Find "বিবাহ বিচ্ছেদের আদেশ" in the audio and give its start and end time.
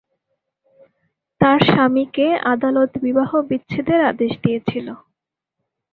3.05-4.31